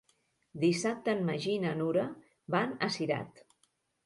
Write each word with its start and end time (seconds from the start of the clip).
Dissabte 0.63 1.13
en 1.17 1.21
Magí 1.27 1.53
i 1.57 1.59
na 1.67 1.75
Nura 1.83 2.07
van 2.57 2.75
a 2.89 2.89
Cirat. 2.97 3.45